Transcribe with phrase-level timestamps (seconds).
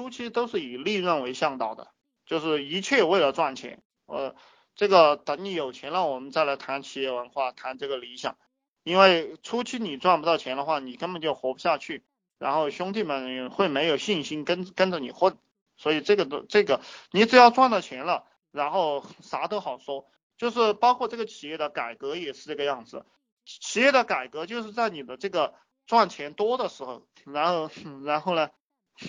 [0.00, 1.88] 初期都是以利润为向导的，
[2.24, 3.82] 就是一切为了赚钱。
[4.06, 4.34] 呃，
[4.74, 8.38] 这个等你有钱了，我们再来谈企业文化，谈这个理想。
[8.82, 12.02] 因为初期你赚不到钱的话，你根本就活不下去，
[12.38, 15.36] 然后兄弟们会没有信心跟跟着你混。
[15.76, 16.80] 所以这个的这个，
[17.10, 20.06] 你只要赚到钱了，然后啥都好说。
[20.38, 23.04] 就是包括这个企业的改革也是这个样子，
[23.44, 25.52] 企业的改革就是在你的这个
[25.86, 27.70] 赚钱多的时候，然后
[28.02, 28.48] 然后呢，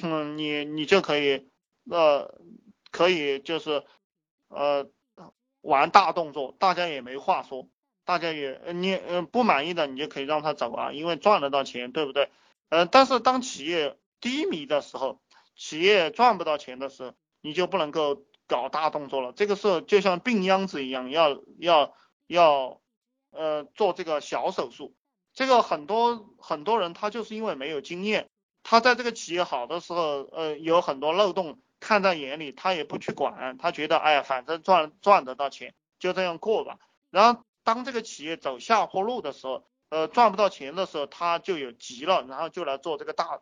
[0.03, 1.49] 嗯，你你就可以
[1.89, 2.39] 呃
[2.91, 3.83] 可以就是
[4.49, 4.89] 呃
[5.61, 7.67] 玩大动作，大家也没话说，
[8.05, 12.29] 大家也你呃不满意的你就可以让他走啊，因为赚得到钱，对不对？
[12.69, 15.21] 呃，但是当企业低迷的时候，
[15.55, 18.23] 企业赚不到钱的时候，你就不能够。
[18.47, 21.95] 搞大动作了，这个时候就像病秧子一样，要要
[22.27, 22.81] 要
[23.29, 24.93] 呃做这个小手术。
[25.33, 28.29] 这个很多很多人他就是因为没有经验，
[28.71, 36.77] 他在这个企业好的时候，呃有很多漏洞看在眼里，他也不去管，他觉得哎呀反正赚赚得到钱就这样过吧。
[37.09, 43.41] 然后当这个企业走下坡路的时候，呃赚不到钱的时候，他就有急了，然后就来做这个大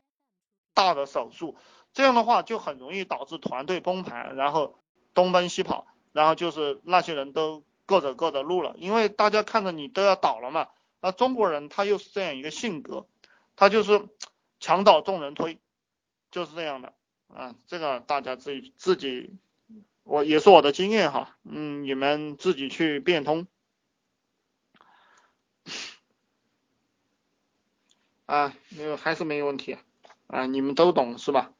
[0.73, 1.55] 大的手术。
[1.93, 4.79] 这样的话就很容易导致团队崩盘，然后。
[5.15, 10.67] 东奔西跑，然后就是那些人都各走各的路了，因为大家看着你都要倒了嘛。
[11.01, 13.07] 那中国人他又是这样一个性格，
[13.55, 14.07] 他就是
[14.59, 15.59] 墙倒众人推，
[16.31, 16.93] 就是这样的
[17.27, 17.55] 啊。
[17.67, 19.37] 这个大家自己自己，
[20.03, 23.47] 我也是我的经验哈，嗯，你们自己去变通。
[28.25, 29.77] 啊，没有还是没有问题
[30.27, 31.51] 啊，你们都懂是吧？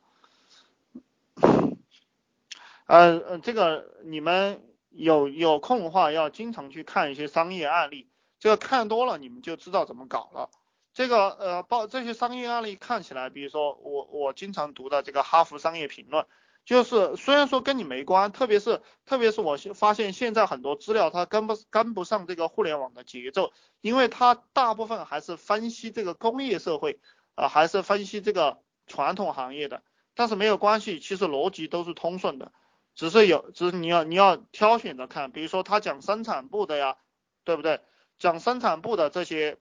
[2.86, 8.08] 呃呃，这个你们有有空的话，要经常去看一些商业案例，
[8.39, 10.52] 这个看多了，你们就知道怎么搞了。
[11.00, 16.23] 这个呃，报这些商业案例看起来，比如说我我经常读的这个《哈佛商业评论》，
[16.66, 27.00] 就是虽然说跟你没关，特别是特别是我发现现在很多资料它跟不跟不上这个互联网的节奏，因为它大部分还是分析这个工业社会
[27.35, 29.84] 啊，还是分析这个传统行业的，
[30.16, 32.52] 但是没有关系，其实逻辑都是通顺的。
[32.94, 36.97] 只是有，只是你要你要挑选着看，比如说他讲生产部的呀，
[37.46, 37.79] 对不对？
[38.18, 39.57] 讲生产部的这些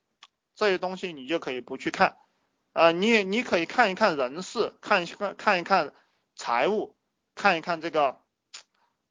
[0.58, 2.16] 这些东西你就可以不去看，
[2.72, 5.94] 呃，你你可以看一看人事，看一看看一看
[6.34, 6.96] 财务，
[7.36, 8.20] 看一看这个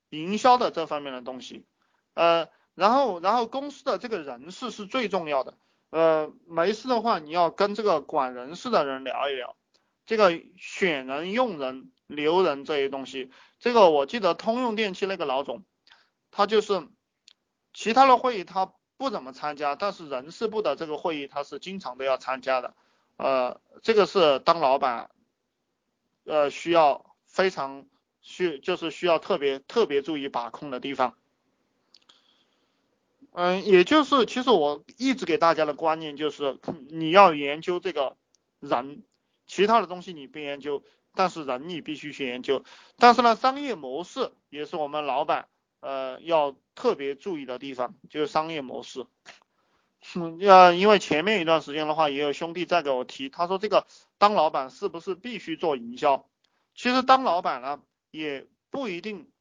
[0.09, 1.65] 营销的这方面的东西，
[2.13, 5.57] 呃，然后然后公司的这个人事是最重要的，
[5.89, 9.55] 呃，没事的话你要跟这个管人事的人聊一聊，
[10.05, 11.91] 这个选人用人。
[12.07, 15.65] 留人这些东西，这个我记得通用电器那个老总，
[16.31, 16.87] 他就是
[17.73, 22.73] 其他的会议他不怎么参加，但是人事部的这个会议他是经常都要参加的，
[23.17, 25.09] 呃，这个是当老板，
[26.25, 27.85] 呃，需要非常
[28.21, 31.15] 需就是需要特别特别注意把控的地方。
[33.31, 36.59] 嗯，也就是其实我一直给大家的观念就是
[36.89, 38.17] 你要研究这个
[38.59, 39.03] 人，
[39.45, 40.83] 其他的东西你不研究。
[41.19, 42.63] 但是人你必须去研究，
[42.97, 45.47] 但是呢，商业模式也是我们老板
[45.87, 49.05] 呃要特别注意的地方，就是商业模式。
[50.15, 53.87] 嗯，要因为前面一段时间的话，也有兄弟在给我提，他说这个
[54.17, 56.27] 当老板是不是必须做营销？
[56.75, 57.81] 其实当老板呢，
[58.11, 59.31] 也不一定